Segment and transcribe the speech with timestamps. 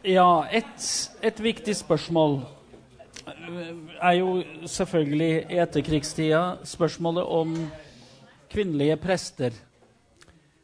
[0.00, 0.80] Ja, et,
[1.20, 2.38] et, viktig spørsmål
[4.00, 7.52] er jo selvfølgelig i etterkrigstida spørsmålet om
[8.48, 9.58] kvinnelige prester.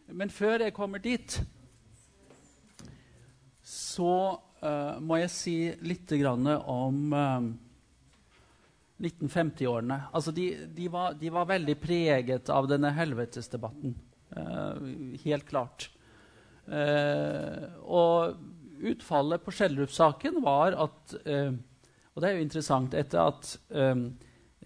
[0.08, 1.36] Men før jeg kommer dit,
[3.60, 4.16] så
[4.64, 7.52] uh, må jeg si litt om uh,
[9.04, 10.00] 1950-årene.
[10.14, 10.88] Altså de, de,
[11.20, 13.98] de, var, veldig preget av denne helvetesdebatten.
[14.32, 15.90] Uh, helt klart.
[16.66, 18.34] og
[18.80, 21.52] utfallet på Schjelderup-saken var at uh,
[22.14, 24.06] Og det er jo interessant etter at um,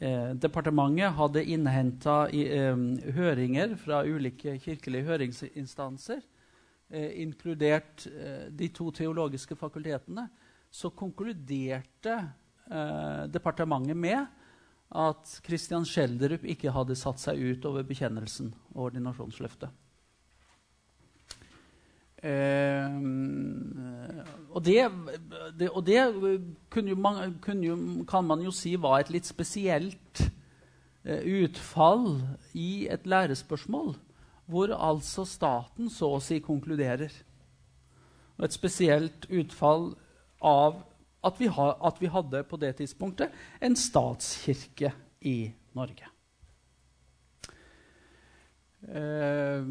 [0.03, 2.19] uh, departementet hadde innhenta
[3.17, 6.23] høringer fra ulike kirkelige høringsinstanser,
[6.91, 8.03] inkludert
[8.51, 10.25] de to teologiske fakultetene,
[10.71, 12.17] så konkluderte
[13.31, 14.25] departementet med
[14.91, 19.71] at Christian Schjelderup ikke hadde satt seg ut over bekjennelsen og ordinasjonsløftet.
[22.21, 22.87] Eh,
[24.51, 24.83] og det,
[25.57, 26.01] det, og det
[26.71, 30.23] kunne man, kunne kan man jo si var et litt spesielt
[31.05, 32.21] eh, utfall
[32.53, 33.95] i et lærespørsmål,
[34.51, 37.13] hvor altså staten så å si konkluderer.
[38.39, 39.95] Og et spesielt utfall
[40.41, 40.83] av
[41.25, 46.09] at vi, ha, at vi hadde på det tidspunktet en statskirke i Norge.
[48.89, 49.65] Eh,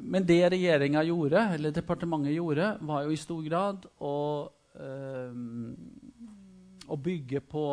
[0.00, 4.18] men det regjeringa gjorde, eller departementet gjorde, var jo i stor grad å,
[4.78, 5.38] eh,
[6.86, 7.64] å bygge på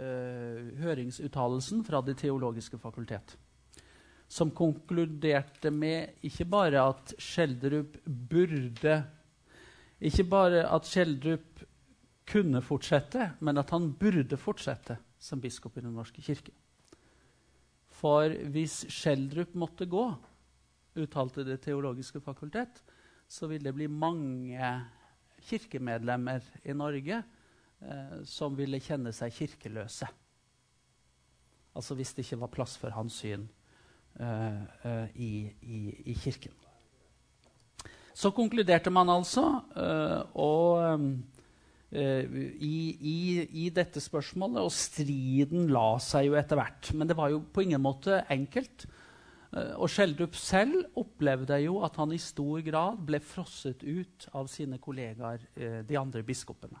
[0.00, 3.36] eh, høringsuttalelsen fra Det teologiske fakultet.
[4.30, 9.02] Som konkluderte med ikke bare at Skjeldrup burde
[10.00, 11.58] Ikke bare at Skjelderup
[12.24, 16.54] kunne fortsette, men at han burde fortsette som biskop i Den norske kirke.
[18.00, 20.06] For hvis Schjelderup måtte gå,
[21.00, 22.80] uttalte Det teologiske fakultet,
[23.28, 24.70] så ville det bli mange
[25.46, 30.08] kirkemedlemmer i Norge eh, som ville kjenne seg kirkeløse.
[31.76, 33.46] Altså hvis det ikke var plass for hans syn
[34.18, 35.32] eh, eh, i,
[35.62, 35.80] i,
[36.10, 36.56] i, kirken.
[38.12, 39.46] Så konkluderte man altså,
[39.78, 40.60] eh, og
[40.90, 41.39] Eh,
[41.90, 42.76] i,
[43.10, 43.20] i,
[43.64, 46.92] i, dette spørsmålet, og striden la seg jo etter hvert.
[46.94, 48.86] Men det var jo på ingen måte enkelt.
[49.50, 54.46] Uh, og Schjelderup selv opplevde jo at han i stor grad ble frosset ut av
[54.52, 56.78] sine kollegaer, uh, de andre biskopene.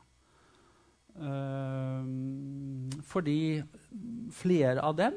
[3.10, 3.40] Fordi
[4.32, 5.16] flere av dem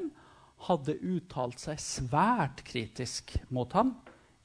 [0.66, 3.94] hadde uttalt seg svært kritisk mot ham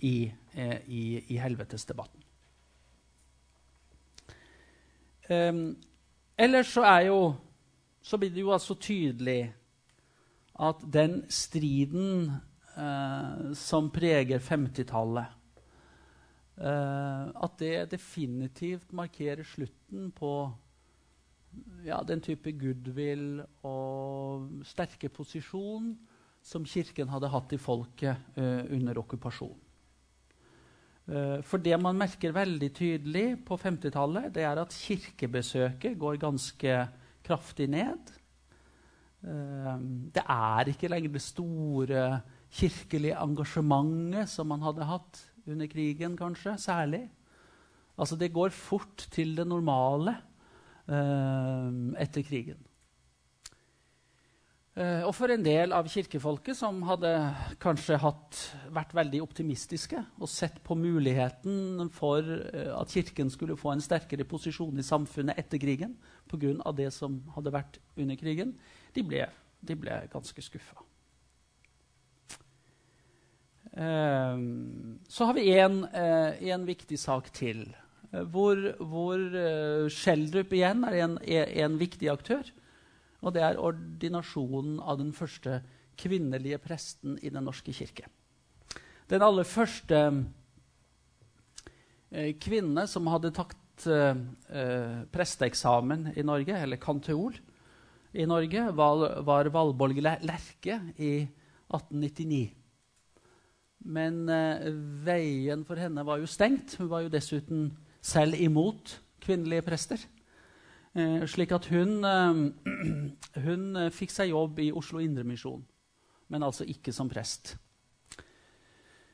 [0.04, 2.18] i, i helvetesdebatten.
[5.28, 5.77] Um,
[6.39, 7.21] ellers så er jo
[8.03, 9.50] så blir det jo altså tydelig
[10.59, 12.31] at den striden
[12.78, 15.27] uh, som preger 50-tallet
[16.59, 20.33] uh, At det definitivt markerer slutten på
[21.84, 25.95] ja, den type goodwill og sterke posisjon
[26.43, 29.68] som Kirken hadde hatt i folket uh, under okkupasjonen.
[31.09, 36.75] Eh, for det man merker veldig tydelig på 50-tallet, det er at kirkebesøket går ganske
[37.25, 38.13] kraftig ned.
[39.25, 39.75] Eh,
[40.15, 42.05] det er ikke lenger det store
[42.61, 47.07] kirkelige engasjementet som man hadde hatt under krigen, kanskje, særlig.
[47.99, 50.13] Altså, det går fort til det normale
[50.93, 52.61] eh, etter krigen.
[54.78, 57.11] Uh, og for en del av kirkefolket som hadde
[57.59, 58.37] kanskje hatt,
[58.71, 64.27] vært veldig optimistiske og sett på muligheten for uh, at Kirken skulle få en sterkere
[64.28, 65.97] posisjon i samfunnet etter krigen
[66.31, 66.53] pga.
[66.78, 68.53] det som hadde vært under krigen,
[68.94, 69.25] de ble,
[69.66, 70.78] de ble ganske skuffa.
[73.75, 74.39] Uh,
[75.10, 77.66] så har vi en, viktig sak til,
[78.31, 79.27] hvor, hvor
[79.91, 82.47] Schjelderup igjen er en, en viktig aktør.
[83.25, 85.61] Og det er ordinasjonen av den første
[85.99, 88.06] kvinnelige presten i Den norske kirke.
[89.09, 89.99] Den aller første
[92.13, 94.21] eh, kvinne som hadde tatt eh,
[94.53, 97.39] eh, presteeksamen i Norge, eller kanteol
[98.13, 102.45] i Norge, var, var Valborg Lerke i 1899.
[103.89, 104.27] Men
[105.07, 106.75] veien for henne var jo stengt.
[106.81, 107.69] Hun var jo dessuten
[108.04, 110.03] selv imot kvinnelige prester.
[110.98, 112.39] Eh, slik at hun, eh,
[113.47, 115.60] hun eh, fikk seg jobb i Oslo Indremisjon,
[116.33, 117.54] men altså ikke som prest.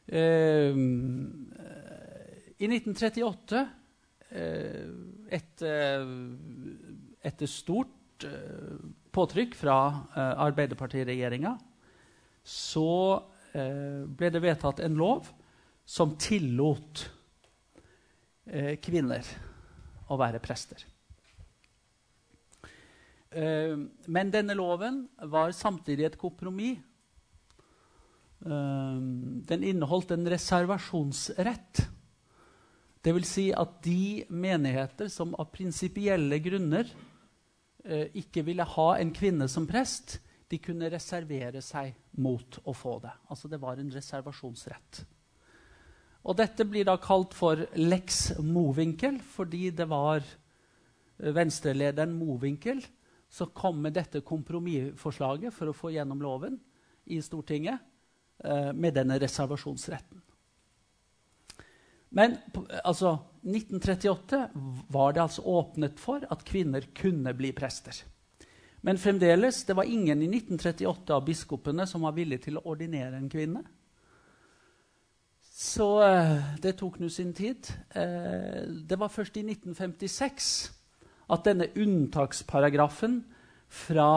[0.08, 0.72] Eh,
[2.54, 3.64] I 1938,
[4.30, 4.86] eh,
[5.34, 6.06] etter,
[7.24, 8.80] etter stort eh,
[9.12, 9.76] påtrykk fra
[10.46, 11.54] Arbeiderpartiregjeringa,
[12.44, 12.88] så
[13.54, 15.28] ble det vedtatt en lov
[15.86, 17.04] som tillot
[18.82, 19.30] kvinner
[20.10, 20.82] å være prester.
[23.34, 23.74] Eh,
[24.06, 26.78] men denne loven var samtidig et kompromiss.
[28.44, 29.00] Eh,
[29.50, 31.88] den inneholdt en reservasjonsrett.
[33.04, 36.88] Vil si at de menigheter som av prinsipielle grunner
[37.84, 41.92] eh, ikke ville ha en kvinne som prest, de kunne reservere seg
[42.22, 43.12] mot å få det.
[43.28, 45.02] Altså det var en reservasjonsrett.
[46.24, 50.24] Og dette blir da kalt for lex Mowinckel, fordi det var
[51.18, 52.80] venstrelederen Mowinckel
[53.34, 56.54] så kom med dette kompromissforslaget for å få gjennom loven
[57.10, 57.80] i Stortinget
[58.44, 60.20] eh, med denne reservasjonsretten.
[62.14, 62.36] Men
[62.84, 64.38] altså, 1938
[64.94, 68.04] var det altså åpnet for at kvinner kunne bli prester.
[68.86, 73.18] Men fremdeles, det var ingen i 1938 av biskopene som var villig til å ordinere
[73.18, 73.64] en kvinne.
[75.42, 77.66] Så eh, det tok nå sin tid.
[77.98, 80.54] Eh, det var først i 1956
[81.32, 83.22] at denne unntaksparagrafen
[83.74, 84.10] fra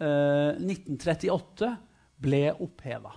[0.00, 1.70] eh, 1938
[2.18, 3.14] ble oppheva.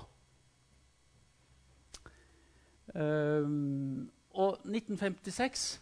[2.91, 5.79] Um, og 1956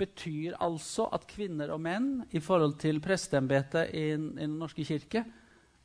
[0.00, 5.26] betyr altså at kvinner og menn i forhold til presteembetet i, i, Den norske kirke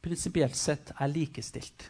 [0.04, 1.90] prinsipielt sett er likestilt.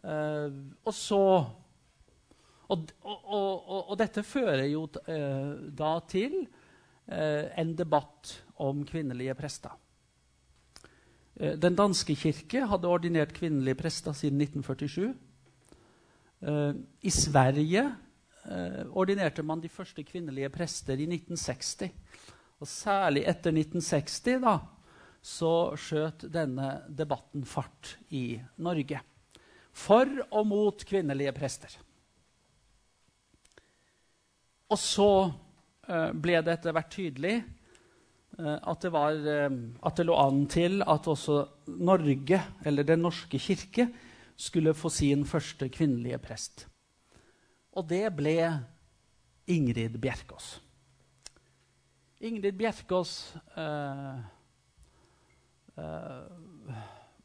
[0.00, 0.48] Uh,
[0.84, 1.22] og så
[2.70, 6.36] og, og, og, dette fører jo eh, da til
[7.10, 9.74] eh, en debatt om kvinnelige prester.
[11.34, 15.10] Eh, den danske kirke hadde ordinert kvinnelige prester siden 1947.
[16.46, 16.72] Eh,
[17.02, 17.90] I Sverige
[18.96, 21.90] ordinerte man de første kvinnelige prester i 1960.
[22.60, 24.54] Og særlig etter 1960 da,
[25.20, 29.02] så skjøt denne debatten fart i Norge.
[29.76, 31.76] For og mot kvinnelige prester.
[34.70, 37.34] Og så uh, ble det etter hvert tydelig
[38.38, 39.50] uh, at, det var, uh,
[39.86, 41.42] at det lå an til at også
[41.80, 43.88] Norge, eller Den norske kirke,
[44.40, 46.64] skulle få sin første kvinnelige prest.
[47.76, 48.38] Og det ble
[49.50, 50.54] Ingrid Bjerkås.
[52.20, 53.34] Ingrid Bjerkås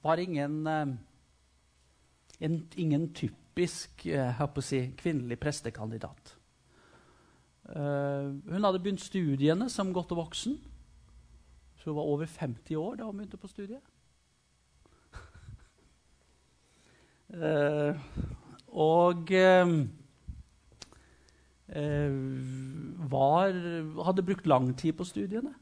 [0.04, 4.08] var ingen, en, ingen typisk
[4.64, 6.36] si, kvinnelig prestekandidat.
[7.66, 10.60] Uh, hun hadde begynt studiene som godt og voksen.
[11.76, 13.82] Så hun var over 50 år da hun begynte på studiet.
[17.34, 17.98] uh,
[18.92, 19.86] og uh,
[23.12, 23.52] var,
[24.06, 25.54] hadde brukt lang tid på studiene.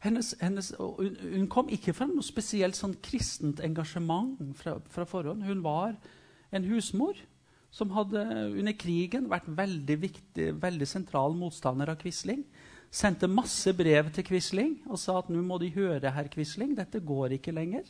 [0.00, 5.42] Hennes, hennes, hun, hun, kom ikke fra noe spesielt sånn kristent engasjement fra, fra forhånd.
[5.44, 5.98] Hun var
[6.54, 7.18] en husmor
[7.70, 12.42] som hadde under krigen vært veldig viktig, veldig sentral motstander av Quisling.
[12.90, 17.02] Sendte masse brev til Quisling og sa at nå må de høre herr Quisling, dette
[17.06, 17.86] går ikke lenger.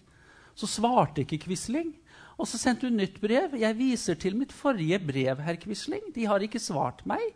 [0.58, 1.94] Så svarte ikke Quisling.
[2.40, 3.54] Og så sendte hun nytt brev.
[3.60, 6.06] Jeg viser til mitt forrige brev, herr Quisling.
[6.14, 7.34] De har ikke svart meg.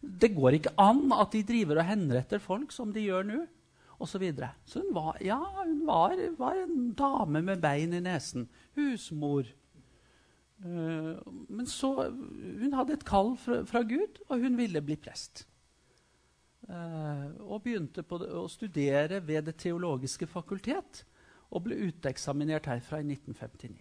[0.00, 3.44] Det går ikke an at de driver og henretter folk som de gjør nå.
[3.96, 4.50] Og så, videre.
[4.68, 8.44] så hun var, ja, hun var, var en dame med bein i nesen.
[8.76, 9.48] Husmor.
[10.64, 11.20] Uh,
[11.52, 15.44] men så Hun hadde et kall fra, fra, Gud, og hun ville bli prest.
[16.66, 21.04] Uh, og begynte det, å studere ved Det teologiske fakultet
[21.54, 23.76] og ble uteksaminert herfra i 1959.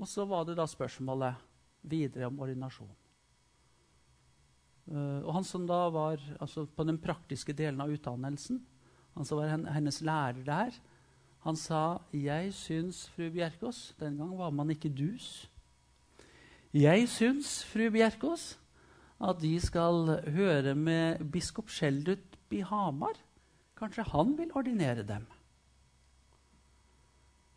[0.00, 1.42] Og så var det da spørsmålet
[1.84, 2.94] videre om ordinasjon.
[4.88, 8.62] Uh, og han som da var altså på den praktiske delen av utdannelsen,
[9.14, 10.78] han som var hennes lærer der,
[11.44, 15.50] han sa 'Jeg syns, fru Bjerkås' Den gang var man ikke dus.
[16.72, 18.58] 'Jeg syns, fru Bjerkås,
[19.20, 23.20] at De skal høre med biskop Schjelderup i Hamar.
[23.76, 25.26] Kanskje han vil ordinere dem?'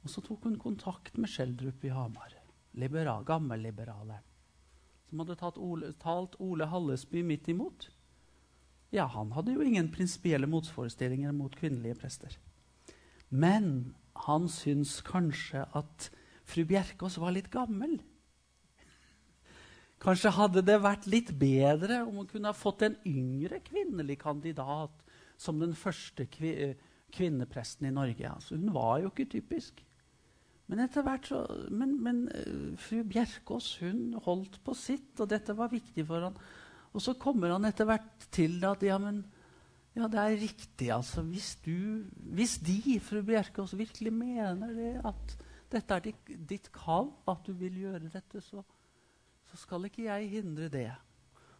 [0.03, 2.33] Og så tok hun kontakt med Schjelderup i Hamar,
[2.73, 4.23] liberal, gammelliberaleren,
[5.09, 7.89] som hadde Ole, talt Ole Hallesby midt imot.
[8.91, 12.37] Ja, han hadde jo ingen prinsipielle motforestillinger mot kvinnelige prester.
[13.29, 13.95] Men
[14.27, 16.09] han syns kanskje at
[16.47, 17.97] fru Bjerkås var litt gammel.
[20.01, 24.93] Kanskje hadde det vært litt bedre om hun kunne ha fått en yngre kvinnelig kandidat
[25.37, 28.29] som den første kvinnepresten i Norge.
[28.29, 29.81] Altså, hun var jo ikke typisk.
[30.67, 31.41] Men etter hvert så,
[31.71, 36.37] men, men uh, fru Bjerkås hun holdt på sitt, og dette var viktig for han.
[36.93, 39.23] Og så kommer han etter hvert til at ja, men
[39.97, 40.91] ja, det er riktig.
[40.93, 41.23] altså.
[41.25, 42.05] Hvis, du,
[42.37, 45.37] hvis de, fru Bjerkås, virkelig mener det, at
[45.71, 48.61] dette er ditt, ditt kall, at du vil gjøre dette, så,
[49.49, 50.91] så skal ikke jeg hindre det.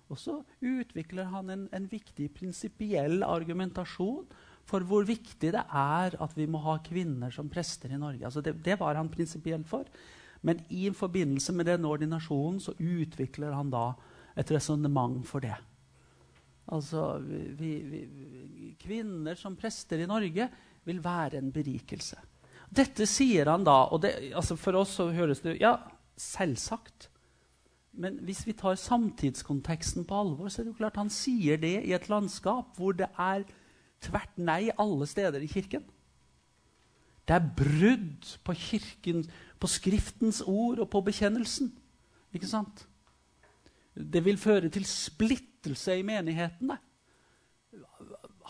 [0.08, 4.30] Og så utvikler han en, en viktig prinsipiell argumentasjon
[4.68, 8.24] for hvor viktig det er at vi må ha kvinner som prester i Norge.
[8.28, 9.88] Altså det, det var han prinsipielt for.
[10.48, 13.90] Men i forbindelse med den ordinasjonen så utvikler han da
[14.38, 15.56] et resonnement for det.
[16.68, 17.18] Altså,
[17.60, 18.02] vi, vi,
[18.82, 20.50] Kvinner som prester i Norge
[20.88, 22.20] vil være en berikelse.
[22.68, 25.78] Dette sier han da, og det, altså for oss så høres det Ja,
[26.20, 27.10] selvsagt.
[27.98, 31.80] Men hvis vi tar samtidskonteksten på alvor, så er det jo klart han sier det
[31.88, 33.48] i et landskap hvor det er
[34.04, 35.86] tvert nei alle steder i kirken.
[37.28, 39.26] Det er brudd på kirken,
[39.60, 41.74] på Skriftens ord og på bekjennelsen.
[42.36, 42.86] Ikke sant?
[43.98, 44.86] Det vil føre til
[45.68, 46.78] splittelse i menighetene.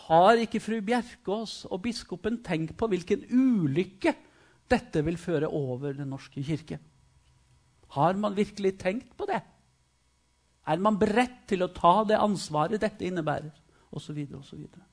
[0.07, 4.13] Har ikke fru Bjerkås og biskopen tenkt på hvilken ulykke
[4.69, 6.79] dette vil føre over Den norske kirke?
[7.89, 9.41] Har man virkelig tenkt på det?
[10.67, 13.51] Er man beredt til å ta det ansvaret dette innebærer?
[13.91, 14.83] Og så videre, og så videre.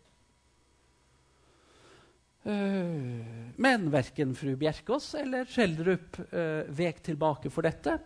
[2.44, 7.98] Eh, men verken fru Bjerkås eller Schjelderup uh, vek tilbake for dette.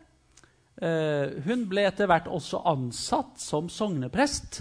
[0.78, 4.61] Uh, hun ble etter hvert også ansatt som sogneprest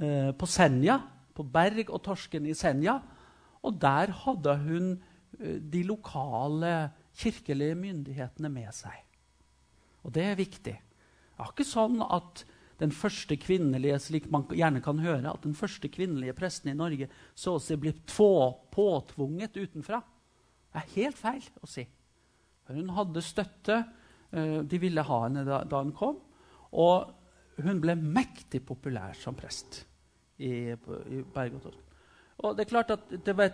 [0.00, 0.96] eh, på Senja,
[1.36, 2.96] på Berg og Torsken i Senja.
[3.64, 4.94] Og der hadde hun
[5.34, 9.00] de lokale kirkelige myndighetene med seg.
[10.06, 10.74] Og det er viktig.
[11.34, 12.44] Det er ikke sånn at
[12.78, 17.08] den første kvinnelige slik man gjerne kan høre, at den første kvinnelige presten i Norge
[17.38, 20.00] så å si blir påtvunget utenfra.
[20.70, 21.86] Det er helt feil å si.
[22.70, 23.82] Hun hadde støtte.
[24.34, 26.18] Eh, de ville ha henne da, da hun kom.
[26.74, 29.84] Og hun ble mektig populær som prest
[30.42, 31.74] i, i Bergotto.
[32.42, 33.52] Og det er klart at det var,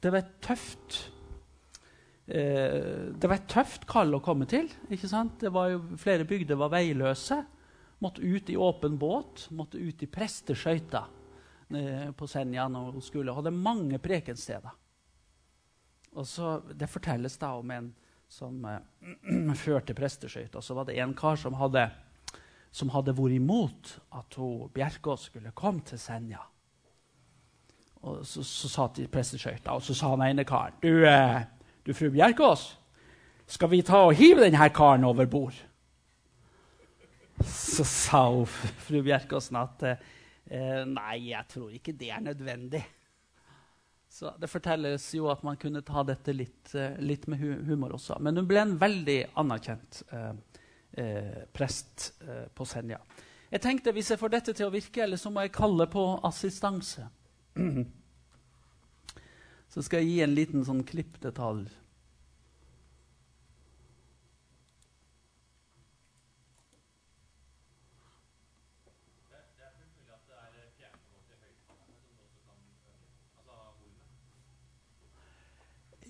[0.00, 1.00] det var tøft.
[2.24, 4.70] Eh, det var et tøft kall å komme til.
[4.88, 5.44] ikke sant?
[5.44, 7.42] Jo, flere bygder var veiløse.
[8.02, 11.04] Måtte ut i åpen båt, måtte ut i presteskøyta
[11.76, 13.34] eh, på Senja når hun skulle.
[13.36, 14.72] Hadde mange prekensteder.
[16.16, 17.92] Og så, Det fortelles da om en
[18.32, 20.62] som eh, førte presteskøyta.
[20.62, 21.86] Så var det en kar som hadde,
[22.72, 26.40] som hadde vært imot at hun, Bjerkås skulle komme til Senja.
[28.02, 31.42] Og så, så satt de presteskøyta, og så sa han ene karen du, eh,
[31.86, 32.72] du, fru Bjerkås,
[33.52, 35.54] skal vi ta og hive denne karen over bord?
[37.46, 38.48] Så sa hun,
[38.86, 42.82] fru Bjerkåsen at eh, nei, jeg tror ikke det er nødvendig.
[44.12, 48.18] Så Det fortelles jo at man kunne ta dette litt, eh, litt med humor også.
[48.20, 50.34] Men hun ble en veldig anerkjent eh,
[51.00, 52.98] eh, prest eh, på Senja.
[53.52, 56.04] Jeg tenkte Hvis jeg får dette til å virke, eller så må jeg kalle på
[56.28, 57.06] assistanse.
[59.72, 61.72] så skal jeg gi en liten sånn klippdetalj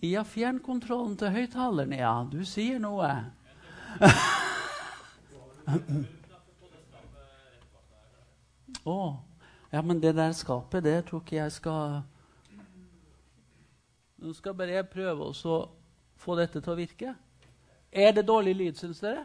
[0.03, 2.27] Ja, fjernkontrollen til høyttaleren, ja.
[2.27, 3.07] Du sier noe.
[8.83, 8.91] Å.
[8.91, 9.13] oh.
[9.73, 12.03] Ja, men det der skapet, det tror ikke jeg skal
[14.23, 15.55] Nå skal bare jeg prøve å
[16.23, 17.15] få dette til å virke.
[17.91, 19.25] Er det dårlig lyd, syns dere?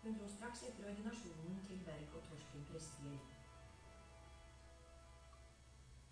[0.00, 3.18] Hun dro straks etter ordinasjonen til Berg og Torsken prestegjeld.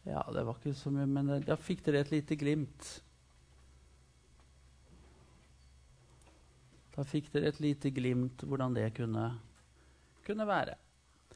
[0.09, 2.89] Ja, det var ikke så mye, men da fikk dere et lite glimt.
[6.97, 9.31] Da fikk dere et lite glimt hvordan det kunne,
[10.27, 10.77] kunne være.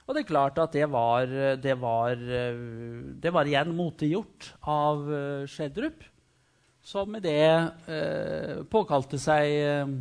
[0.02, 2.24] Og det er klart at det var, det var,
[3.22, 6.02] det var igjen motegjort av uh, Schjelderup,
[6.82, 7.38] som med det
[7.86, 9.92] eh, påkalte seg eh,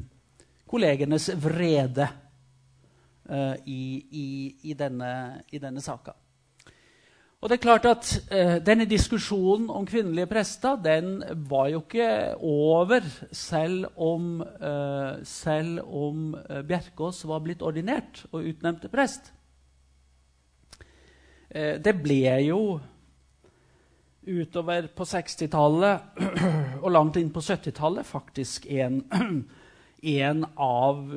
[0.66, 2.08] kollegenes vrede
[3.32, 4.26] i, i,
[4.68, 5.12] i, denne,
[5.52, 6.12] i denne saka.
[7.42, 12.36] Og det er klart at eh, Denne diskusjonen om kvinnelige prester den var jo ikke
[12.38, 16.36] over selv om, eh, selv om
[16.68, 19.34] Bjerkås var blitt ordinert og utnevnt til prest.
[21.50, 22.80] Eh, det ble jo
[24.22, 26.22] utover på 60-tallet
[26.84, 29.02] og langt inn på 70-tallet faktisk en,
[30.02, 31.14] en, av,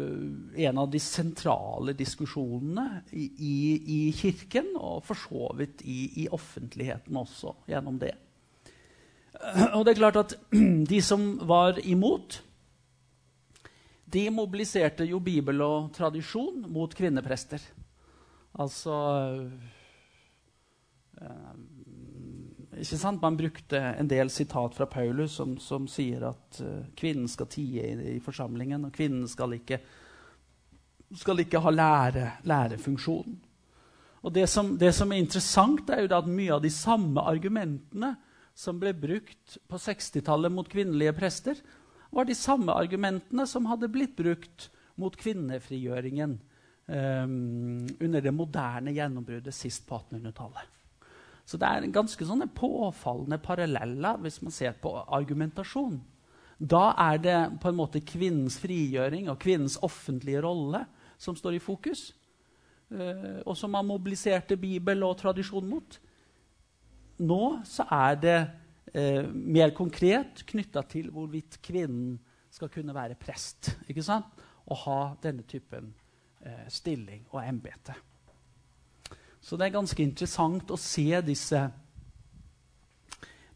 [0.56, 3.56] en, av, de sentrale diskusjonene i, i,
[3.96, 8.12] i Kirken, og for så vidt i, i, offentligheten også gjennom det.
[9.72, 10.36] Og det er klart at
[10.92, 12.42] de som var imot,
[14.14, 17.64] de mobiliserte jo Bibel og tradisjon mot kvinneprester.
[18.60, 18.94] Altså
[21.18, 21.56] øh,
[22.80, 23.22] ikke sant?
[23.22, 27.86] Man brukte en del sitat fra Paulus som, som sier at uh, kvinnen skal tie
[27.90, 29.80] i, i, forsamlingen, og kvinnen skal ikke,
[31.20, 33.36] skal ikke ha lære, lærefunksjon.
[34.24, 38.14] Og det som, det som, er interessant, er jo at mye av de samme argumentene
[38.56, 41.58] som ble brukt på 60-tallet mot kvinnelige prester,
[42.14, 44.70] var de samme argumentene som hadde blitt brukt
[45.02, 46.36] mot kvinnefrigjøringen
[46.86, 50.70] um, under det moderne gjennombruddet sist på 1800-tallet.
[51.44, 55.98] Så det er ganske sånne påfallende paralleller hvis man ser på argumentasjon.
[56.58, 60.84] Da er det på en måte kvinnens frigjøring og kvinnens offentlige rolle
[61.20, 62.08] som står i fokus,
[62.94, 65.98] uh, og som man mobiliserte Bibel og tradisjon mot.
[67.24, 68.38] Nå så er det
[68.90, 72.16] eh, mer konkret knytta til hvorvidt kvinnen
[72.50, 74.26] skal kunne være prest ikke sant?
[74.64, 75.92] og ha denne typen
[76.40, 77.94] eh, stilling og embete.
[79.44, 81.60] Så det er ganske interessant å se disse,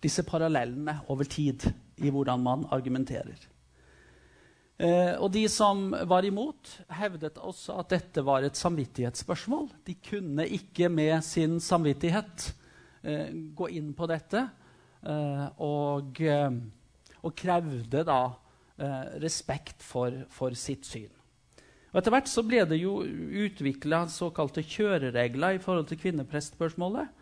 [0.04, 1.64] disse parallellene over tid
[2.04, 3.38] i hvordan man argumenterer.
[4.78, 9.66] Eh, og de som var imot, hevdet også at dette var et samvittighetsspørsmål.
[9.88, 12.50] De kunne ikke med sin samvittighet
[13.02, 14.44] eh, gå inn på dette,
[15.02, 16.60] eh, og, eh,
[17.24, 18.20] og, krevde da
[18.76, 21.10] eh, respekt for, for sitt syn.
[21.92, 27.14] Og Etter hvert så ble det jo utvikla såkalte kjøreregler i forhold til kvinneprestspørsmålet.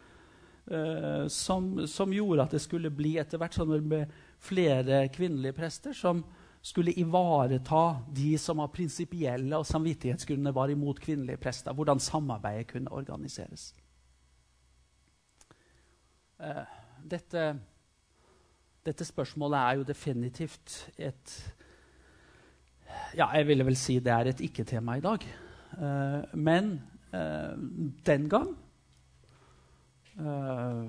[0.66, 4.10] Uh, som, som, gjorde at det skulle bli etter hvert sånn med
[4.42, 6.24] flere kvinnelige prester som
[6.66, 11.70] skulle ivareta de som av prinsipielle og samvittighetsgrunner var imot kvinnelige prester.
[11.70, 13.68] Hvordan samarbeidet kunne organiseres.
[16.42, 16.66] Uh,
[17.06, 17.46] dette,
[18.82, 21.36] dette spørsmålet er jo definitivt et
[23.16, 25.26] ja, jeg ville vel si det er et ikke-tema i dag.
[25.76, 26.72] Uh, men
[27.12, 27.54] uh,
[28.06, 28.52] den gang
[30.20, 30.86] uh,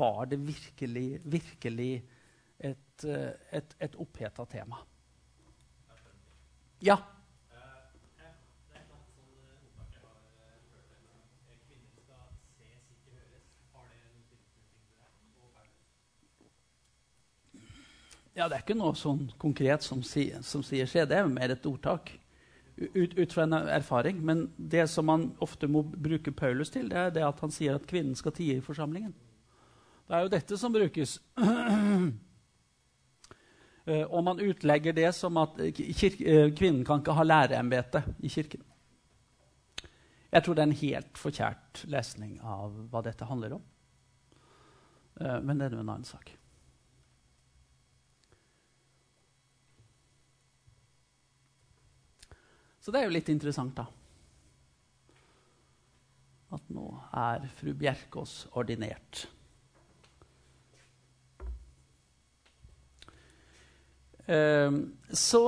[0.00, 1.92] var det virkelig, virkelig
[2.60, 3.04] et,
[3.52, 4.80] et, et oppheta tema.
[6.84, 6.96] Ja.
[18.40, 21.04] Ja, Det er ikke noe sånn konkret som, si, som sier skje.
[21.04, 22.08] Det er mer et ordtak
[22.80, 24.22] ut, ut, fra en erfaring.
[24.24, 27.76] Men det som man ofte må bruke Paulus til, det er det at han sier
[27.76, 29.12] at kvinnen skal tie i forsamlingen.
[30.08, 31.18] Det er jo dette som brukes.
[31.36, 32.08] uh,
[34.14, 35.70] og man utlegger det som at uh,
[36.56, 38.64] kvinnen kan ikke ha læreembete i kirken.
[40.30, 43.64] Jeg tror det er en helt forkjært lesning av hva dette handler om.
[45.18, 46.30] Men det er jo en annen sak.
[52.90, 53.84] Så det er jo litt interessant, da.
[56.56, 59.28] At nå er fru Bjerkås ordinert.
[64.26, 65.44] Um, så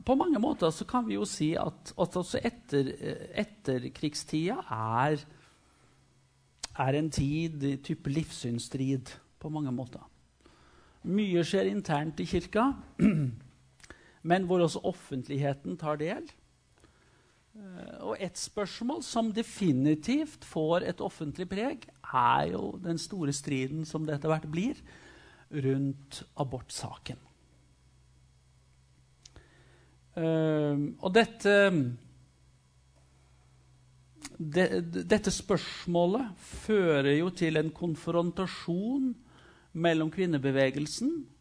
[0.00, 2.88] på mange måter så kan vi jo si at, at også etter,
[3.44, 5.20] etterkrigstida er,
[6.88, 9.12] er en tid i type livssynsstrid
[9.44, 10.00] på mange måter.
[11.04, 12.70] Mye skjer internt i kirka.
[14.24, 16.24] men hvor også offentligheten tar del.
[17.54, 21.84] Eh, og et spørsmål som definitivt får et offentlig preg,
[22.14, 24.80] er jo den store striden som det etter hvert blir
[25.64, 27.20] rundt abortsaken.
[30.14, 31.54] Uh, og dette
[34.38, 34.66] det,
[35.10, 39.08] Dette spørsmålet fører jo til en konfrontasjon
[39.74, 41.33] mellom kvinnebevegelsen Eh,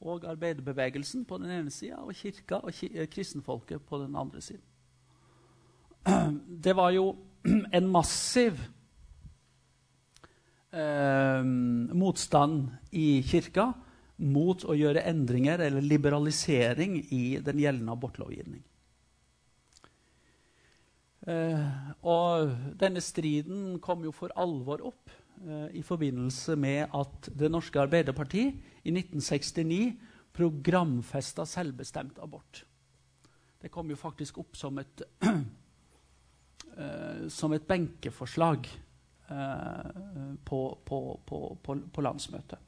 [0.00, 4.62] og arbeiderbevegelsen på den ene sida og kirka og eh, kristenfolket på den andre siden.
[6.64, 7.16] Det var jo
[7.78, 8.60] en massiv
[10.72, 11.42] eh,
[11.94, 13.72] motstand i kirka
[14.16, 18.64] mot å gjøre endringer eller liberalisering i den gjeldende abortlovgivning.
[21.26, 21.68] Eh,
[22.06, 25.25] og denne striden kom jo for alvor opp eh,
[25.76, 28.40] i forbindelse med at Det norske Arbeiderparti
[28.84, 29.92] i 1969
[30.32, 32.64] programfesta selvbestemt abort.
[33.62, 38.66] Det kom jo faktisk opp som et, uh, som et benkeforslag
[39.30, 41.56] eh, på, på, på,
[41.92, 42.58] på, landsmøtet.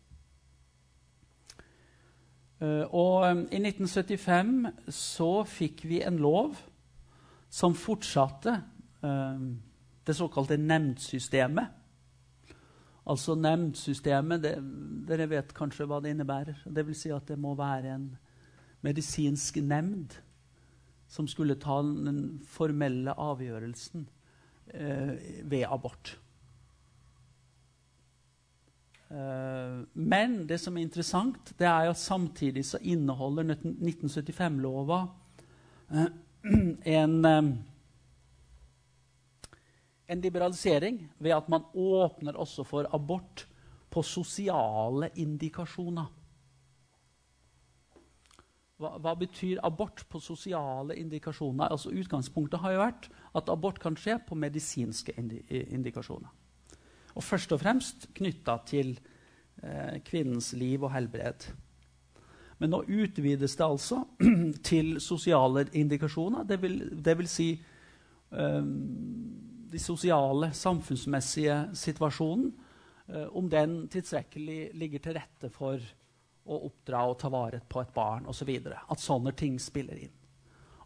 [2.60, 6.58] Eh, og eh, i 1975 så fikk vi en lov
[7.50, 8.56] som fortsatte
[9.04, 9.44] eh,
[10.06, 11.74] det såkalte nemndsystemet.
[13.08, 14.44] Altså nemndsystemet
[15.08, 16.62] Dere vet kanskje hva det innebærer.
[16.66, 18.08] Det vil si at det må være en
[18.84, 20.18] medisinsk nemnd
[21.08, 24.04] som skulle ta den formelle avgjørelsen
[24.76, 25.14] eh,
[25.48, 26.18] ved abort.
[29.08, 35.00] Eh, men det som er interessant, det er at samtidig så inneholder 1975-lova
[35.94, 36.10] eh,
[36.92, 37.48] en, eh,
[40.08, 43.46] en liberalisering ved at man åpner også for abort
[43.90, 46.08] på sosiale indikasjoner.
[48.78, 51.72] Hva, hva, betyr abort på sosiale indikasjoner?
[51.72, 56.30] Altså Utgangspunktet har jo vært at abort kan skje på medisinske indi indikasjoner.
[57.18, 58.92] Og først og fremst knytta til
[59.62, 61.48] eh, kvinnens liv og helbred.
[62.58, 64.04] Men nå utvides det altså
[64.70, 66.46] til sosiale indikasjoner.
[66.46, 67.48] Det vil, det vil si
[68.30, 68.70] um,
[69.68, 72.50] de sosiale, samfunnsmessige situasjonen.
[73.08, 75.80] Uh, om den tilstrekkelig ligger til rette for
[76.48, 78.50] å oppdra og ta vare på et barn osv.
[78.64, 80.14] Så at sånne ting spiller inn.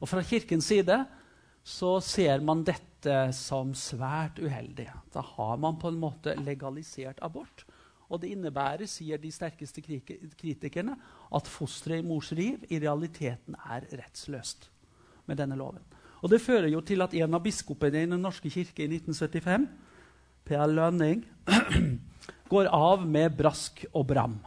[0.03, 0.97] Og Fra Kirkens side
[1.63, 4.89] så ser man dette som svært uheldig.
[5.15, 7.65] Da har man på en måte legalisert abort.
[8.13, 10.99] Og det innebærer, sier de sterkeste kritikerne,
[11.33, 14.69] at fosteret i mors liv i realiteten er rettsløst
[15.31, 15.85] med denne loven.
[16.23, 19.67] Og Det fører jo til at en av biskopene i Den norske kirke i 1975,
[20.45, 21.25] Per Lønning,
[22.53, 24.39] går av med brask og bram.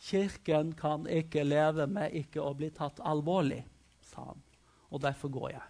[0.00, 3.64] Kirken kan ikke leve med ikke å bli tatt alvorlig,
[4.10, 4.42] sa han.
[4.90, 5.66] Og derfor går jeg.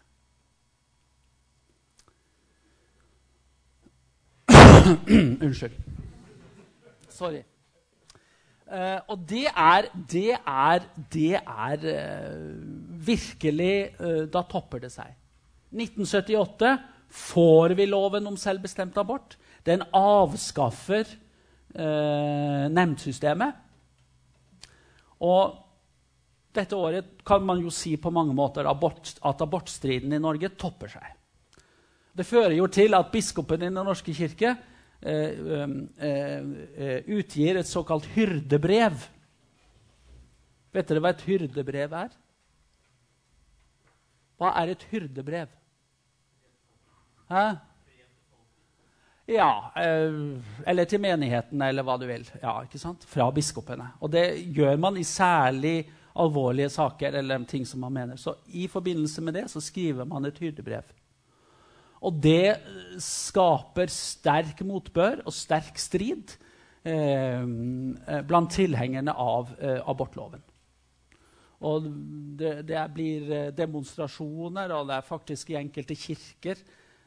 [5.44, 5.76] Unnskyld.
[7.10, 7.42] Sorry.
[8.70, 10.80] Uh, og det er Det er,
[11.12, 12.69] det er uh,
[13.00, 15.14] virkelig uh, Da topper det seg.
[15.70, 16.74] 1978
[17.10, 19.36] får vi loven om selvbestemt abort.
[19.66, 21.06] Den avskaffer
[21.70, 23.54] nemndsystemet.
[25.22, 25.52] Og
[26.54, 30.90] dette året kan man jo si på mange måter abort, at abortstriden i Norge topper
[30.90, 31.12] seg.
[32.16, 34.56] Det fører jo til at biskopen i Den norske kirke
[35.00, 38.98] eh, eh, eh, utgir et såkalt hyrdebrev.
[40.74, 42.10] Vet dere hva et hyrdebrev er?
[44.40, 45.50] Hva er et hyrdebrev?
[47.28, 47.44] Hæ?
[49.30, 50.14] Ja, eh,
[50.66, 52.24] eller til menigheten, eller hva du vil.
[52.42, 53.04] Ja, ikke sant?
[53.06, 53.92] Fra biskopene.
[54.00, 54.24] Og det
[54.56, 55.84] gjør man i særlig
[56.18, 58.16] alvorlige saker eller ting som man mener.
[58.16, 60.88] Så i forbindelse med det så skriver man et hyrdebrev.
[62.00, 62.56] Og det
[62.98, 66.32] skaper sterk motbør og sterk strid
[66.82, 67.44] eh,
[68.26, 70.42] blant tilhengerne av eh, abortloven.
[71.60, 71.88] Og
[72.40, 76.62] det, det, blir eh, demonstrasjoner, og det er faktisk i enkelte kirker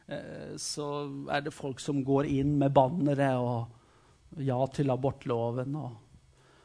[0.08, 0.88] Eh, så
[1.32, 5.92] er det folk som går inn med bannere og ja til abortloven og,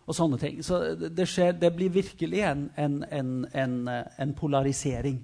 [0.09, 0.62] og sånne ting.
[0.64, 5.20] Så det, skjer, det blir virkelig en, en, en, en polarisering.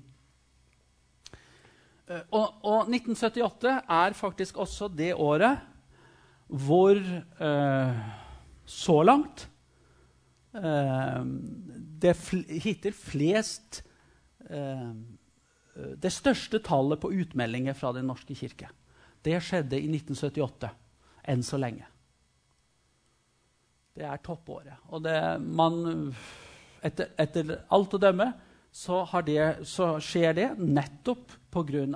[2.07, 5.70] Eh, og, og, 1978 er faktisk også det året
[6.46, 6.98] hvor
[8.68, 9.46] så langt
[10.55, 11.21] eh,
[12.05, 13.83] det fl hittil flest
[14.51, 14.90] eh,
[15.75, 18.69] det største tallet på utmeldinger fra Den norske kirke.
[19.25, 20.71] Det skjedde i 1978.
[21.25, 21.87] Enn så lenge.
[23.95, 24.77] Det er toppåret.
[24.93, 26.12] Og det, man,
[26.85, 28.29] etter, etter, alt å dømme
[28.75, 31.87] så, det, så skjer det nettopp pga.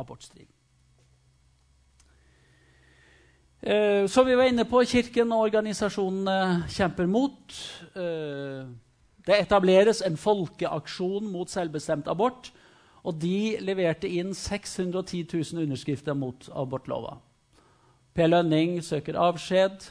[0.00, 0.51] abortstriden.
[3.62, 7.58] Eh, som vi var inne på, Kirken og organisasjonene kjemper mot.
[7.94, 8.66] Eh,
[9.22, 12.50] det etableres en folkeaksjon mot selvbestemt abort
[13.02, 17.16] og de leverte inn 610 000 underskrifter mot abortlova.
[18.14, 19.88] Per Lønning søker avskjed.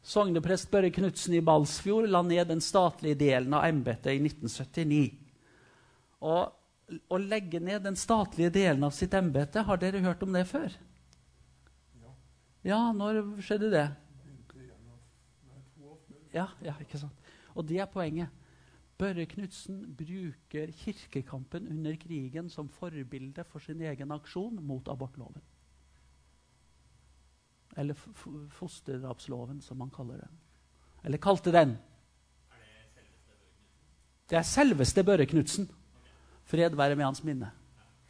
[0.00, 5.10] Sogneprest Børre Knutsen i Balsfjord la ned den statlige delen av embetet i 1979.
[6.24, 10.46] Og å legge ned den statlige delen av sitt embete, har dere hørt om det
[10.48, 10.72] før?
[12.64, 13.86] Ja, når skjedde det?
[16.34, 17.32] Ja, ja, ikke sant.
[17.54, 18.28] Og det er poenget.
[19.00, 25.40] Børre Knutsen bruker kirkekampen under krigen som forbilde for sin egen aksjon mot abortloven.
[27.76, 27.96] Eller
[28.50, 30.40] fosterdrapsloven, som man kaller den.
[31.04, 31.78] Eller kalte den.
[34.30, 35.70] Det er selveste Børre Knutsen.
[36.44, 37.50] Fred være med hans minne.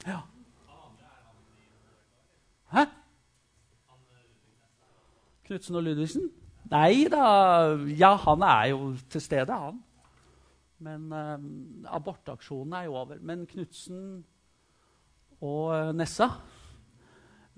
[0.07, 0.21] Ja.
[2.73, 2.85] Hæ?
[5.51, 6.29] Knutsen og Ludvigsen?
[6.71, 7.25] Nei da
[7.99, 9.81] Ja, han er jo til stede, han.
[10.81, 11.47] Men eh,
[11.91, 13.19] abortaksjonen er jo over.
[13.19, 14.23] Men Knutsen
[15.43, 16.29] og eh, Nessa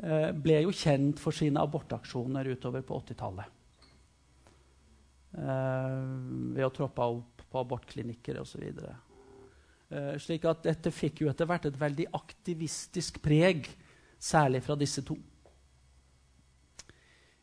[0.01, 3.59] eh, ble jo kjent for sine abortaksjoner utover på 80-tallet.
[5.37, 5.99] Eh,
[6.57, 8.65] ved å troppe opp på abortklinikker osv.
[9.93, 13.69] Eh, slik at dette fikk jo etter hvert et veldig aktivistisk preg,
[14.17, 15.19] særlig fra disse to.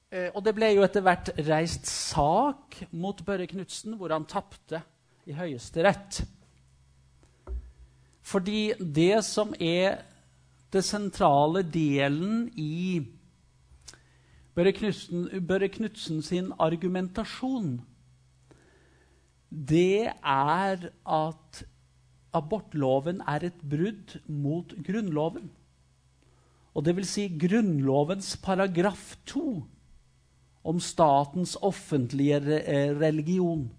[0.09, 4.81] Eh, og det ble jo etter hvert reist sak mot Børre Knutsen, hvor han tapte
[5.29, 6.23] i Høyesterett.
[8.25, 10.01] Fordi det som er
[10.73, 13.05] det sentrale delen i
[14.57, 17.77] Børre Knutsen, Børre Knutsen sin argumentasjon,
[19.49, 21.63] det er at
[22.33, 25.49] abortloven er et brudd mot Grunnloven.
[26.73, 29.61] Og det vil si Grunnlovens paragraf 2
[30.63, 32.39] om statens offentlige
[32.99, 33.69] religion.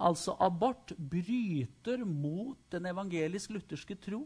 [0.00, 4.24] Altså abort bryter mot den evangelisk-lutherske tro.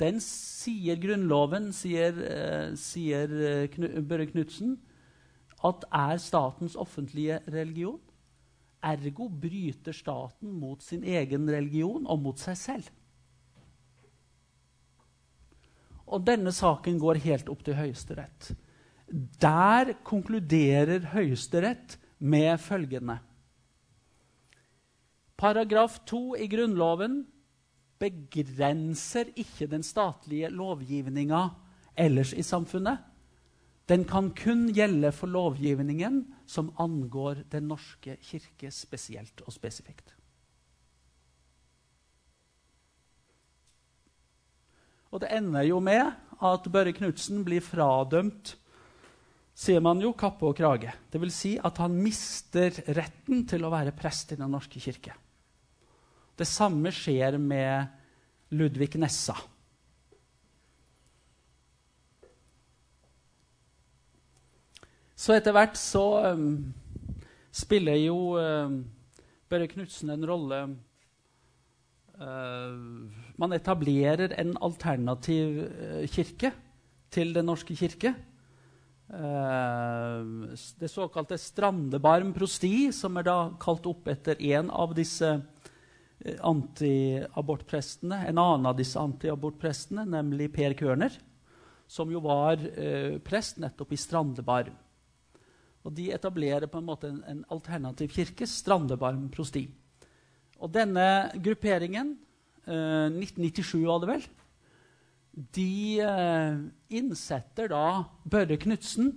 [0.00, 3.32] Den sier Grunnloven, sier, uh, sier
[3.66, 4.76] uh, Børre Knutsen,
[5.66, 7.98] at er statens offentlige religion.
[8.78, 12.92] Ergo bryter staten mot sin egen religion og mot seg selv.
[16.08, 18.52] Og denne saken går helt opp til Høyesterett.
[19.40, 23.18] Der konkluderer Høyesterett med følgende
[25.38, 27.20] Paragraf 2 i Grunnloven
[28.02, 31.44] begrenser ikke den statlige lovgivninga
[31.98, 32.98] ellers i samfunnet.
[33.88, 40.14] Den kan kun gjelde for lovgivningen som angår Den norske kirke spesielt og spesifikt.
[45.10, 48.58] Og det ender jo med at Børre Knutsen blir fradømt
[49.58, 50.92] sier man jo kappe og krage.
[51.10, 55.16] Vil si at han mister retten til å være prest i Den norske kirke.
[56.38, 57.88] Det samme skjer med
[58.54, 59.34] Ludvig Nessa.
[65.18, 66.70] Så etter hvert så um,
[67.50, 68.78] spiller jo um,
[69.50, 70.60] Børre Knutsen en rolle
[72.22, 72.78] uh,
[73.34, 76.52] Man etablerer en alternativ uh, kirke
[77.10, 78.14] til Den norske kirke.
[79.08, 85.38] Uh, det såkalte Strandebarm prosti, som er da kalt opp etter en av disse
[86.18, 91.14] antiabortprestene, en annen av disse antiabortprestene, nemlig Per Kørner,
[91.88, 94.74] som jo var eh, prest nettopp i Strandebarm.
[95.86, 99.68] Og De etablerer på en måte en, en alternativ kirke, Strandebarm prosti.
[100.58, 102.16] Og denne grupperingen,
[102.66, 104.26] eh, 1997 var det vel,
[105.38, 106.58] de eh,
[106.90, 107.84] innsetter da
[108.26, 109.12] Børre Knutsen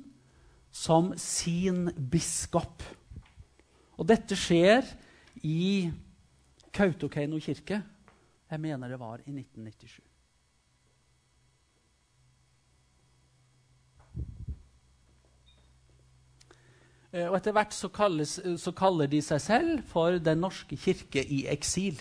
[0.71, 2.84] som sin biskop.
[3.97, 4.86] Og dette skjer
[5.43, 5.89] i
[6.71, 7.81] Kautokeino kirke.
[8.51, 10.01] Jeg mener det var i 1997.
[17.12, 21.23] Eh, og Etter hvert så, kalles, så, kaller de seg selv for Den norske kirke
[21.23, 21.99] i eksil.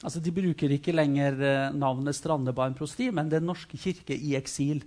[0.00, 4.82] Altså De bruker ikke lenger eh, navnet Strandebarn prosti, men Den norske kirke i eksil.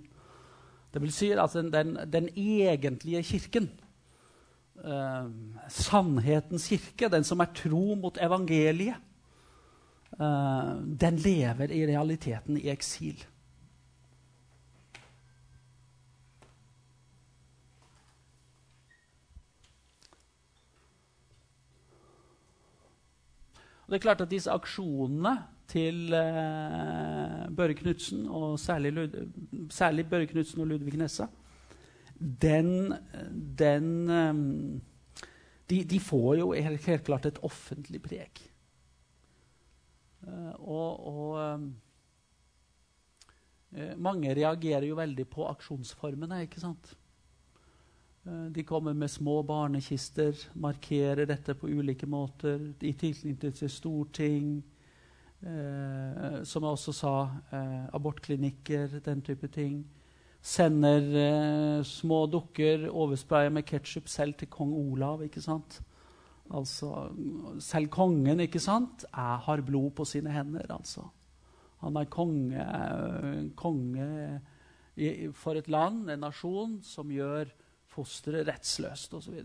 [0.94, 3.70] Det vil si altså den, den egentlige kirken
[4.84, 5.26] Eh,
[5.70, 8.98] sannhetens kirke, den som er tro mot evangeliet,
[10.18, 13.22] eh, den lever i realiteten i eksil.
[23.84, 25.34] Og det er klart at disse aksjonene
[25.68, 29.10] til eh, Børre Knutsen, og særlig,
[29.70, 31.26] særlig Børre Knutsen og Ludvig Nessa,
[32.18, 32.94] den,
[33.58, 34.80] den ehm,
[35.70, 38.42] de, de, får jo helt, helt, klart et offentlig preg.
[40.24, 41.60] Uh, og, og
[43.76, 46.94] uh, mange reagerer jo veldig på aksjonsformene, ikke sant?
[48.26, 54.62] Uh, de kommer med små barnekister, markerer dette på ulike måter i tilknytning til storting.
[55.44, 57.28] som jeg også sa,
[57.92, 59.82] abortklinikker, den type ting
[60.44, 65.24] sender eh, små dukker overspraya med ketsjup selv til kong Olav.
[65.24, 65.80] ikke sant?
[66.52, 67.08] Altså,
[67.64, 70.66] Selv kongen ikke sant, er, har blod på sine hender.
[70.68, 71.08] altså.
[71.80, 72.64] Han er konge,
[73.56, 74.40] konge
[74.96, 77.48] i, for et land, en nasjon, som gjør
[77.94, 79.40] fosteret rettsløst osv.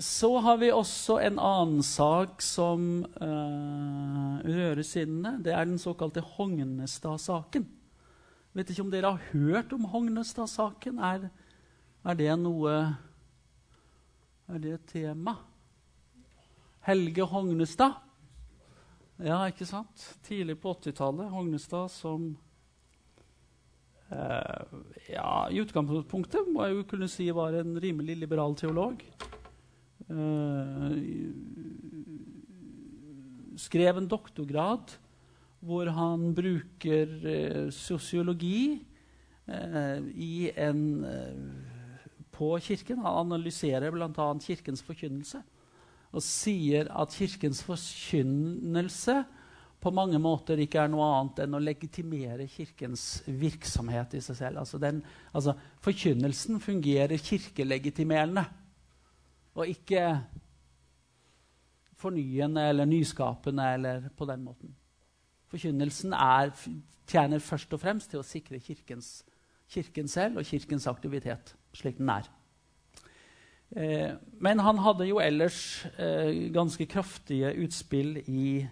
[0.00, 5.36] så har vi også en annen sak som uh, rører sinnene.
[5.44, 7.66] Det er den såkalte Hognestad-saken.
[8.56, 10.98] Vet ikke om dere har hørt om Hognestad-saken?
[11.04, 11.28] Er,
[12.04, 12.76] er, det noe
[14.50, 15.36] Er det et tema?
[16.88, 18.00] Helge Hognestad.
[19.20, 20.00] Ja, ikke sant?
[20.24, 21.28] Tidlig på 80-tallet.
[21.28, 22.30] Hognestad som
[24.08, 24.70] eh,
[25.12, 29.04] ja, I utgangspunktet må jeg jo kunne si var en rimelig liberal teolog.
[30.08, 30.96] Eh,
[33.60, 34.96] skrev en doktorgrad
[35.60, 38.80] hvor han bruker eh, sosiologi
[39.52, 41.04] uh, i en,
[42.32, 43.04] på Kirken.
[43.04, 44.32] Han analyserer bl.a.
[44.40, 45.42] Kirkens forkynnelse
[46.10, 49.20] og sier at Kirkens forkynnelse
[49.80, 54.60] på mange måter ikke er noe annet enn å legitimere Kirkens virksomhet i seg selv.
[54.60, 55.00] Altså, den,
[55.32, 58.44] altså Forkynnelsen fungerer kirkelegitimerende
[59.56, 60.04] og ikke
[62.00, 64.74] fornyende eller nyskapende eller på den måten.
[65.50, 66.52] Forkynnelsen er,
[67.10, 69.22] tjener først og fremst til å sikre kirkens,
[69.70, 72.28] kirken selv og kirkens aktivitet slik den er.
[73.76, 74.10] Eh,
[74.42, 78.64] men han hadde jo ellers eh, ganske kraftige utspill i,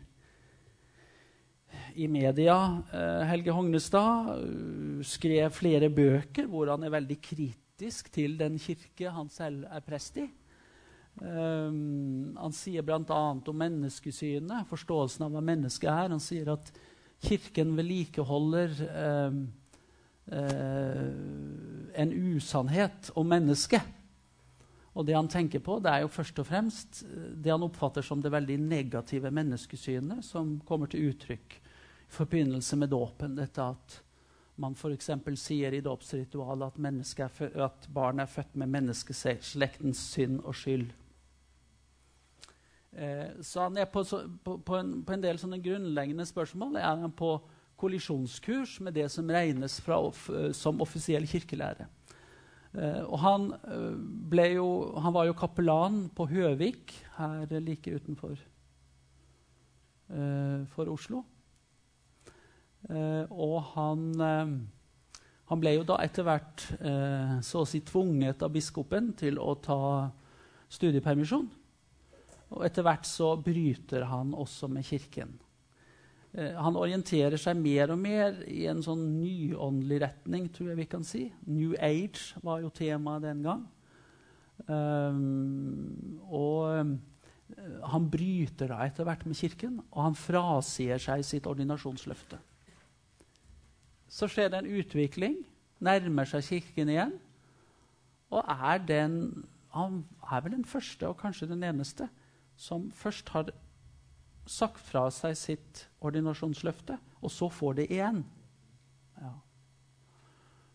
[1.95, 2.57] i media.
[2.91, 9.13] Eh, Helge Hognestad uh, skrev flere bøker hvor han er veldig kritisk til den kirke
[9.15, 10.27] han selv er prest i.
[11.19, 13.23] Um, han sier bl.a.
[13.35, 16.15] om menneskesynet, forståelsen av hva mennesket er.
[16.15, 16.71] Han sier at
[17.19, 18.75] Kirken vedlikeholder
[19.27, 19.39] um,
[20.31, 21.09] uh,
[21.99, 23.98] en usannhet om mennesket.
[24.99, 28.23] Og det han tenker på, det er jo først og fremst det han oppfatter som
[28.23, 33.37] det veldig negative menneskesynet som kommer til uttrykk i forbindelse med dåpen.
[33.39, 33.99] Dette at
[34.59, 35.13] man f.eks.
[35.39, 40.89] sier i dåpsritualet at, at barn er født med menneskeslektens synd og skyld.
[42.99, 46.89] Eh, så han er på, på, på, en, på, en, del sånne grunnleggende spørsmål er
[46.89, 47.37] han på
[47.79, 50.01] kollisjonskurs med det som regnes fra,
[50.57, 51.87] som offisiell kirkelære.
[52.77, 54.69] Eh, og han, eh, jo,
[55.01, 58.37] han, var jo kapellan på Høvik, her like utenfor
[60.11, 61.25] eh, for Oslo.
[62.89, 64.15] Og han,
[65.51, 66.63] han, ble jo da etter hvert
[67.45, 69.81] så å si tvunget av biskopen til å ta
[70.73, 71.49] studiepermisjon.
[72.55, 75.35] Og etter hvert så bryter han også med Kirken.
[76.37, 80.89] Eh, han orienterer seg mer og mer i en sånn nyåndelig retning, tror jeg vi
[80.91, 81.25] kan si.
[81.49, 83.67] New Age var jo temaet den gang.
[84.67, 86.89] Um, og uh,
[87.93, 92.41] han bryter da etter hvert med Kirken, og han frasier seg sitt ordinasjonsløfte.
[94.11, 95.39] Så skjer det en utvikling,
[95.85, 97.15] nærmer seg Kirken igjen,
[98.35, 99.15] og er den
[99.77, 100.01] Han
[100.33, 102.09] er vel den første, og kanskje den eneste,
[102.57, 103.51] som først har
[104.49, 108.23] sagt fra seg sitt ordinasjonsløfte, og så får det igjen.
[109.21, 109.33] Ja.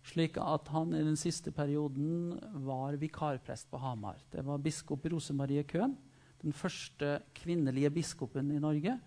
[0.04, 4.20] Slik at han i den siste perioden var vikarprest på Hamar.
[4.32, 5.96] Det var biskop Rosemarie Køhn,
[6.44, 8.98] den første kvinnelige biskopen i Norge,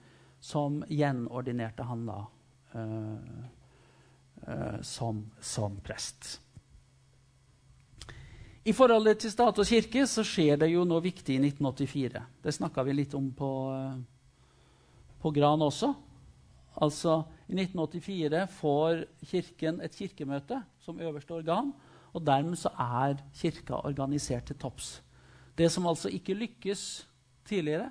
[0.40, 2.18] som gjenordinerte han da
[2.74, 3.44] uh,
[4.48, 6.40] uh, som, som prest.
[8.66, 12.22] I forholdet til stat og kirke så skjer det jo noe viktig i 1984.
[12.42, 13.50] Det snakka vi litt om på,
[15.26, 15.90] på Gran også.
[16.76, 21.72] Altså, I 1984 får Kirken et kirkemøte som øverste organ.
[22.14, 25.02] Og dermed så er Kirka organisert til topps.
[25.58, 27.08] Det som altså ikke lykkes
[27.48, 27.90] tidligere,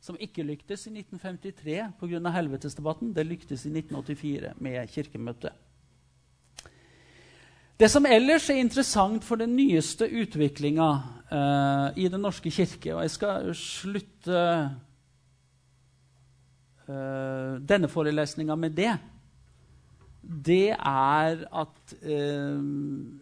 [0.00, 2.30] som ikke lyktes i 1953 pga.
[2.30, 5.52] helvetesdebatten, det lyktes i 1984 med Kirkemøtet.
[7.78, 10.88] Det som ellers er interessant for den nyeste utviklinga
[11.30, 14.40] uh, i Den norske kirke Og jeg skal slutte
[16.88, 18.92] uh, denne forelesninga med det.
[20.22, 22.60] Det er at uh,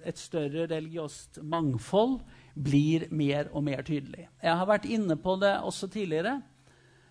[0.06, 2.18] et større religiøst mangfold
[2.56, 4.28] blir mer og mer tydelig.
[4.42, 6.40] Jeg har vært inne på det også tidligere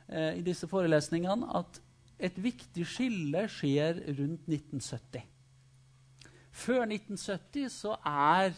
[0.06, 1.80] i disse forelesningene at
[2.22, 5.24] et viktig skille skjer rundt 1970.
[6.54, 8.54] Før 1970 så er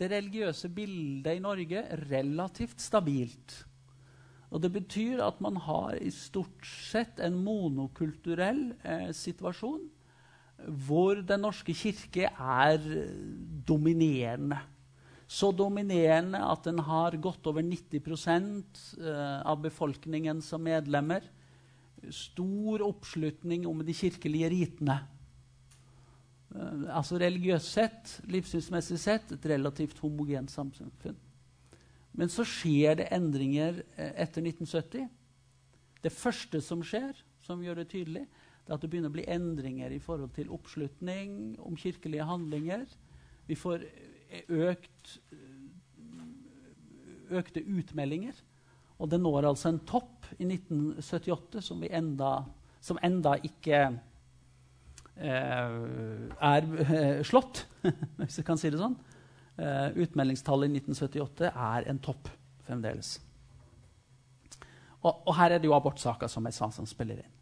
[0.00, 3.56] det religiøse bildet i Norge relativt stabilt.
[4.50, 9.88] Og Det betyr at man har i stort sett en monokulturell eh, situasjon
[10.60, 12.82] hvor Den norske kirke er
[13.64, 14.58] dominerende.
[15.30, 18.02] Så dominerende at den har godt over 90
[18.98, 21.22] eh, av befolkningen som medlemmer.
[22.10, 24.98] Stor oppslutning om de kirkelige ritene.
[26.50, 30.90] Eh, altså religiøst sett, livssynsmessig sett, et relativt homogent samfunn.
[32.18, 35.08] Men så skjer det endringer eh, etter 1970.
[36.00, 37.12] Det første som skjer,
[37.44, 38.24] som gjør det tydelig,
[38.64, 42.84] det er at det begynner å bli endringer i forhold til oppslutning om kirkelige handlinger.
[43.48, 48.34] Vi får eh, økt, eh, økte utmeldinger.
[49.00, 52.32] Og det når altså en topp i 1978 som, enda,
[52.84, 53.78] som enda ikke
[55.16, 55.78] eh,
[56.50, 57.64] er slått,
[58.20, 58.98] hvis jeg kan si det sånn.
[59.60, 62.30] Eh, utmeldingstallet i 1978 er en topp
[62.64, 63.18] fremdeles.
[65.02, 67.36] Og, og her er det jo abortsaker som sa, som spiller inn.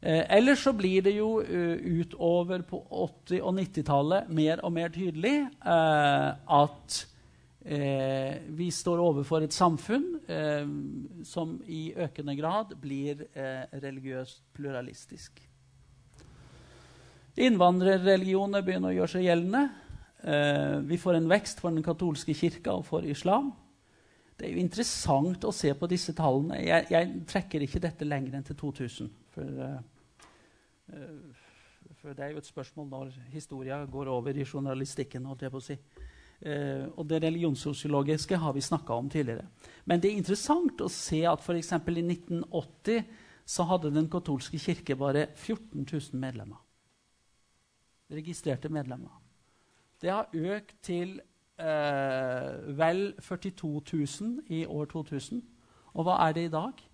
[0.00, 4.94] Eh, ellers så blir det jo uh, utover på 80- og 90-tallet mer og mer
[4.94, 7.00] tydelig eh, at
[7.66, 10.06] eh, vi står overfor et samfunn
[11.26, 13.24] som i økende grad blir
[13.82, 15.40] religiøst pluralistisk.
[17.40, 19.64] Innvandrerreligioner begynner å gjøre seg gjeldende.
[20.20, 23.52] Vi får en vekst for den katolske kirka og for islam.
[24.36, 26.58] Det er jo interessant å se på disse tallene.
[26.64, 29.10] Jeg, jeg trekker ikke dette lenger enn til 2000.
[29.34, 31.00] For, uh,
[32.00, 35.28] for, det er jo et spørsmål når historia går over i journalistikken.
[35.28, 35.78] holdt jeg på å si.
[36.96, 39.44] Og det religionssosiologiske har vi snakka om tidligere.
[39.84, 41.72] Men det er interessant å se at f.eks.
[41.76, 43.02] i 1980
[43.50, 46.60] så hadde Den katolske kirke bare 14 000 medlemmer.
[48.10, 49.12] Registrerte medlemmer.
[50.00, 51.20] Det har økt til
[51.60, 53.82] eh, vel 42
[54.20, 55.42] 000 i år 2000.
[55.92, 56.86] Og hva er det i dag?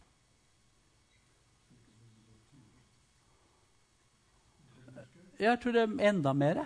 [5.38, 6.64] Jeg tror det er enda mer.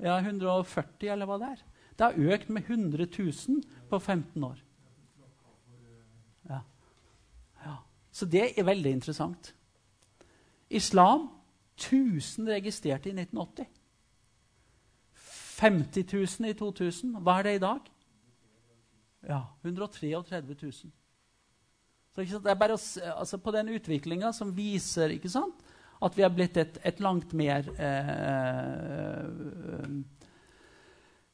[0.00, 1.64] Ja, 140, eller hva det er.
[1.98, 4.58] Det har økt med 100 000 på 15 år.
[6.48, 6.58] Ja.
[7.64, 7.76] ja.
[8.10, 9.54] Så det er veldig interessant.
[10.70, 11.28] Islam
[11.78, 13.75] 1000 registrerte i 1980.
[15.56, 17.16] 50 000 i 2000.
[17.24, 17.90] Hva er det i dag?
[19.26, 20.72] Ja, 133 000.
[22.16, 22.80] Så det er bare å,
[23.16, 25.64] altså På den utviklinga som viser sant,
[26.02, 29.24] at vi har blitt et, et langt mer eh,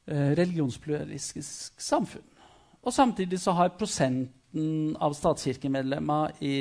[0.06, 2.28] eh, religionspluralistisk samfunn.
[2.82, 6.54] Og samtidig så har prosenten av statskirkemedlemmer i,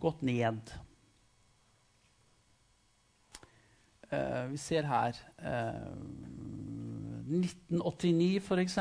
[0.00, 0.72] gått ned.
[4.08, 5.92] Uh, vi ser her uh,
[7.28, 8.78] 1989, f.eks.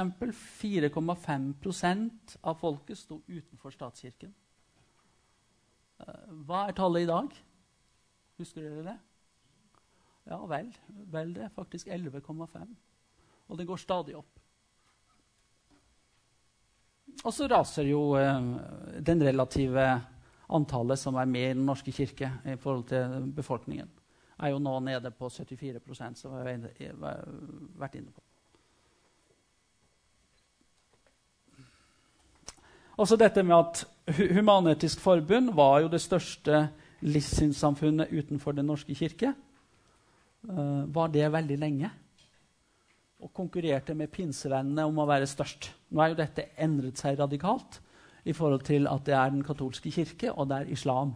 [0.62, 4.34] 4,5% av folket sto utenfor statskirken.
[6.02, 7.28] Uh, hva er tallet i dag?
[8.38, 8.98] Husker dere det?
[10.28, 10.72] Ja vel.
[11.14, 11.50] Vel det.
[11.56, 12.76] Faktisk 11,5.
[13.48, 14.34] Og det går stadig opp.
[17.24, 18.50] Og så raser jo eh,
[19.02, 19.86] den relative
[20.54, 23.90] antallet som er med i Den norske kirke i forhold til befolkningen
[24.38, 25.82] er jo nå nede på 74
[26.20, 27.24] som vi har
[27.80, 28.27] vært inne på.
[32.98, 33.84] Også dette med at
[34.18, 36.64] Human-Etisk Forbund var jo det største
[37.06, 39.34] livssynssamfunnet utenfor Den norske kirke.
[40.50, 41.92] Uh, var det veldig lenge.
[43.22, 45.70] Og konkurrerte med pinsevennene om å være størst.
[45.90, 47.78] Nå er jo dette endret seg radikalt
[48.26, 51.14] i forhold til at det er Den katolske kirke og det er islam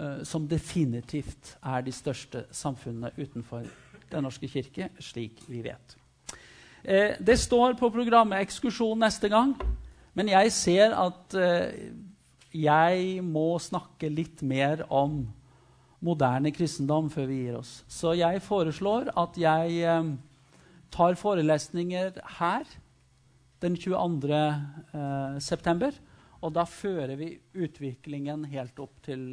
[0.00, 3.62] uh, som definitivt er de største samfunnene utenfor
[4.10, 5.96] Den norske kirke, slik vi vet.
[6.82, 9.54] Uh, det står på programmet ekskursjon neste gang,
[10.18, 11.72] men jeg ser at uh,
[12.52, 15.22] jeg må snakke litt mer om
[16.04, 17.80] moderne kristendom før vi gir oss.
[17.88, 20.00] Så jeg foreslår at jeg
[20.92, 22.72] tar forelesninger her
[23.62, 24.40] den 22.
[25.40, 25.94] september.
[26.42, 29.30] Og da fører vi utviklingen helt opp til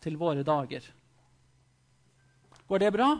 [0.00, 0.84] til våre dager.
[2.68, 3.10] Går det bra?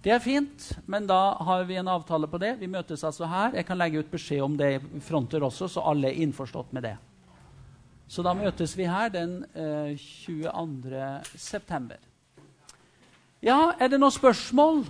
[0.00, 2.54] Det er fint, men da har vi en avtale på det.
[2.56, 3.52] Vi møtes altså her.
[3.58, 6.86] Jeg kan legge ut beskjed om det i fronter også, så alle er innforstått med
[6.88, 6.94] det.
[8.08, 11.02] Så da møtes vi her den eh, 22.
[11.36, 12.00] september.
[13.44, 14.82] Ja, er det noen spørsmål?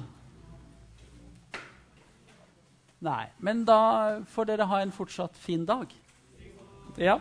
[3.03, 3.27] Nei.
[3.43, 3.81] Men da
[4.31, 5.91] får dere ha en fortsatt fin dag.
[7.03, 7.19] Ja.